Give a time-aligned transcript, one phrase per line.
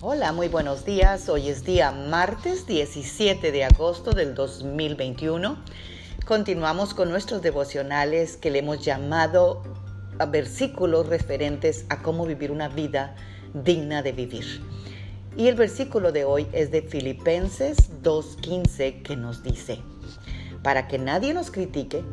[0.00, 1.28] Hola, muy buenos días.
[1.28, 5.58] Hoy es día martes 17 de agosto del 2021.
[6.24, 9.64] Continuamos con nuestros devocionales que le hemos llamado
[10.20, 13.16] a versículos referentes a cómo vivir una vida
[13.54, 14.62] digna de vivir.
[15.36, 19.80] Y el versículo de hoy es de Filipenses 2.15 que nos dice,
[20.62, 22.04] para que nadie nos critique,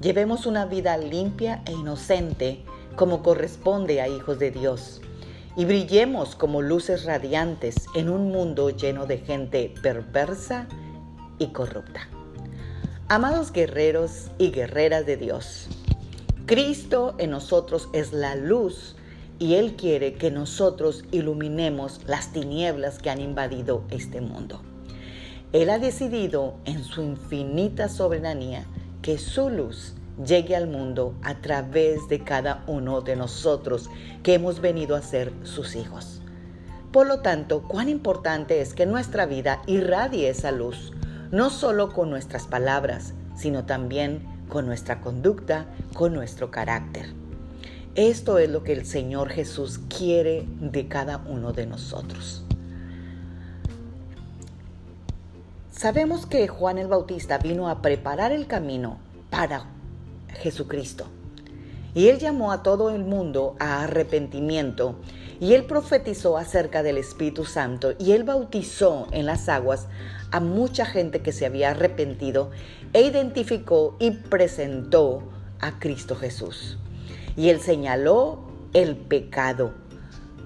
[0.00, 2.62] llevemos una vida limpia e inocente
[2.94, 5.00] como corresponde a hijos de Dios
[5.58, 10.68] y brillemos como luces radiantes en un mundo lleno de gente perversa
[11.40, 12.08] y corrupta.
[13.08, 15.66] Amados guerreros y guerreras de Dios,
[16.46, 18.94] Cristo en nosotros es la luz
[19.40, 24.62] y Él quiere que nosotros iluminemos las tinieblas que han invadido este mundo.
[25.52, 28.64] Él ha decidido en su infinita soberanía
[29.02, 29.94] que su luz
[30.24, 33.88] llegue al mundo a través de cada uno de nosotros
[34.22, 36.20] que hemos venido a ser sus hijos.
[36.92, 40.92] Por lo tanto, cuán importante es que nuestra vida irradie esa luz,
[41.30, 47.06] no solo con nuestras palabras, sino también con nuestra conducta, con nuestro carácter.
[47.94, 52.44] Esto es lo que el Señor Jesús quiere de cada uno de nosotros.
[55.70, 58.98] Sabemos que Juan el Bautista vino a preparar el camino
[59.30, 59.66] para
[60.40, 61.06] Jesucristo.
[61.94, 64.96] Y él llamó a todo el mundo a arrepentimiento
[65.40, 69.88] y él profetizó acerca del Espíritu Santo y él bautizó en las aguas
[70.30, 72.50] a mucha gente que se había arrepentido
[72.92, 75.22] e identificó y presentó
[75.60, 76.78] a Cristo Jesús.
[77.36, 79.72] Y él señaló el pecado.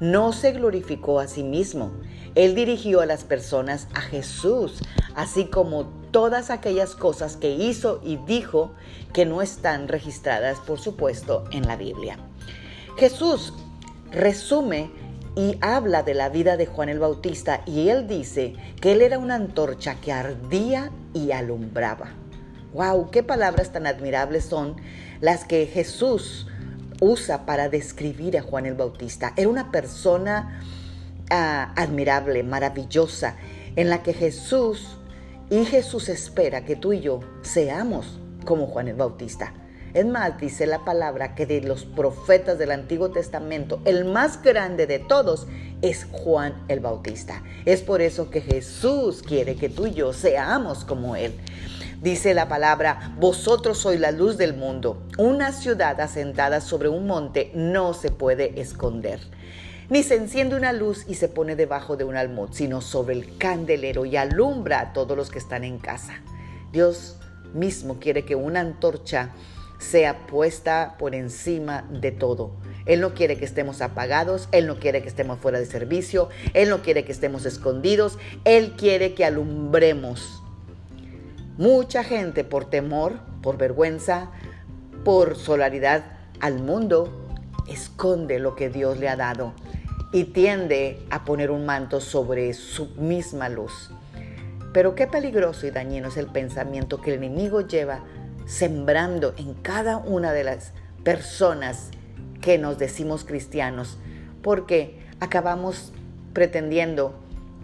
[0.00, 1.92] No se glorificó a sí mismo.
[2.34, 4.80] Él dirigió a las personas a Jesús,
[5.14, 8.72] así como todas aquellas cosas que hizo y dijo
[9.12, 12.18] que no están registradas, por supuesto, en la Biblia.
[12.96, 13.54] Jesús
[14.10, 14.90] resume
[15.36, 19.20] y habla de la vida de Juan el Bautista y él dice que él era
[19.20, 22.08] una antorcha que ardía y alumbraba.
[22.72, 23.12] ¡Wow!
[23.12, 24.74] ¡Qué palabras tan admirables son
[25.20, 26.48] las que Jesús
[27.00, 29.34] usa para describir a Juan el Bautista!
[29.36, 30.62] Era una persona
[31.30, 33.36] ah, admirable, maravillosa,
[33.76, 34.97] en la que Jesús
[35.50, 39.54] y Jesús espera que tú y yo seamos como Juan el Bautista.
[39.94, 44.86] Es más, dice la palabra que de los profetas del Antiguo Testamento, el más grande
[44.86, 45.46] de todos
[45.80, 47.42] es Juan el Bautista.
[47.64, 51.34] Es por eso que Jesús quiere que tú y yo seamos como Él.
[52.02, 55.02] Dice la palabra, vosotros sois la luz del mundo.
[55.16, 59.20] Una ciudad asentada sobre un monte no se puede esconder
[59.90, 63.38] ni se enciende una luz y se pone debajo de un almud, sino sobre el
[63.38, 66.20] candelero y alumbra a todos los que están en casa.
[66.72, 67.16] Dios
[67.54, 69.30] mismo quiere que una antorcha
[69.78, 72.50] sea puesta por encima de todo.
[72.84, 76.68] Él no quiere que estemos apagados, Él no quiere que estemos fuera de servicio, Él
[76.68, 80.42] no quiere que estemos escondidos, Él quiere que alumbremos.
[81.56, 84.30] Mucha gente por temor, por vergüenza,
[85.04, 86.04] por solaridad
[86.40, 87.26] al mundo,
[87.68, 89.52] esconde lo que Dios le ha dado
[90.12, 93.90] y tiende a poner un manto sobre su misma luz.
[94.72, 98.04] Pero qué peligroso y dañino es el pensamiento que el enemigo lleva
[98.46, 100.72] sembrando en cada una de las
[101.04, 101.90] personas
[102.40, 103.98] que nos decimos cristianos,
[104.42, 105.92] porque acabamos
[106.32, 107.14] pretendiendo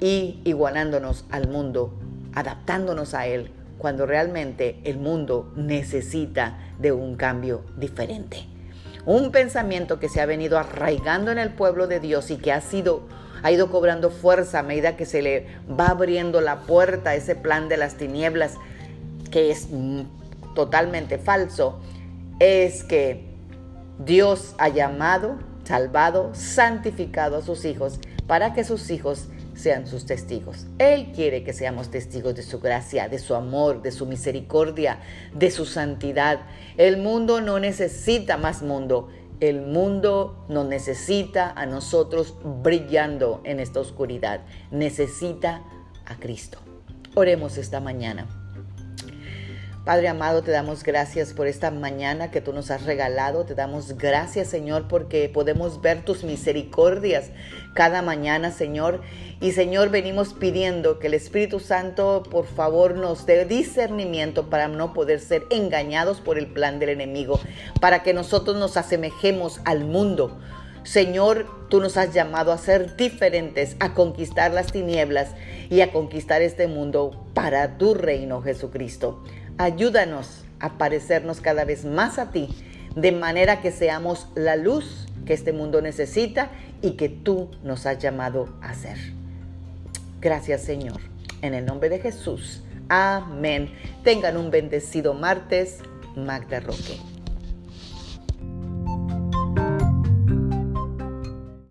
[0.00, 1.98] y igualándonos al mundo,
[2.34, 8.55] adaptándonos a él, cuando realmente el mundo necesita de un cambio diferente
[9.06, 12.60] un pensamiento que se ha venido arraigando en el pueblo de Dios y que ha
[12.60, 13.04] sido
[13.42, 17.36] ha ido cobrando fuerza a medida que se le va abriendo la puerta a ese
[17.36, 18.54] plan de las tinieblas
[19.30, 19.68] que es
[20.54, 21.78] totalmente falso,
[22.40, 23.24] es que
[23.98, 30.66] Dios ha llamado, salvado, santificado a sus hijos para que sus hijos sean sus testigos.
[30.78, 35.00] Él quiere que seamos testigos de su gracia, de su amor, de su misericordia,
[35.34, 36.40] de su santidad.
[36.76, 39.08] El mundo no necesita más mundo.
[39.40, 44.40] El mundo nos necesita a nosotros brillando en esta oscuridad.
[44.70, 45.62] Necesita
[46.06, 46.58] a Cristo.
[47.14, 48.45] Oremos esta mañana.
[49.86, 53.44] Padre amado, te damos gracias por esta mañana que tú nos has regalado.
[53.44, 57.30] Te damos gracias, Señor, porque podemos ver tus misericordias
[57.72, 59.00] cada mañana, Señor.
[59.40, 64.92] Y, Señor, venimos pidiendo que el Espíritu Santo, por favor, nos dé discernimiento para no
[64.92, 67.38] poder ser engañados por el plan del enemigo,
[67.80, 70.36] para que nosotros nos asemejemos al mundo.
[70.82, 75.30] Señor, tú nos has llamado a ser diferentes, a conquistar las tinieblas
[75.70, 79.22] y a conquistar este mundo para tu reino, Jesucristo.
[79.58, 82.48] Ayúdanos a parecernos cada vez más a ti,
[82.94, 86.50] de manera que seamos la luz que este mundo necesita
[86.82, 88.96] y que tú nos has llamado a hacer.
[90.20, 91.00] Gracias Señor.
[91.42, 92.62] En el nombre de Jesús.
[92.88, 93.70] Amén.
[94.04, 95.80] Tengan un bendecido martes.
[96.16, 97.15] Magda Roque.